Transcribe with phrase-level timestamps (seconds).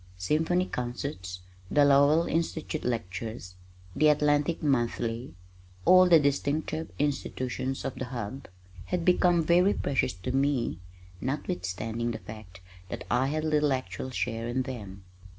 [0.17, 3.53] Symphony concerts, the Lowell Institute Lectures,
[3.95, 5.35] the Atlantic Monthly
[5.85, 8.47] (all the distinctive institutions of the Hub)
[8.85, 10.79] had become very precious to me
[11.21, 15.03] notwithstanding the fact that I had little actual share in them.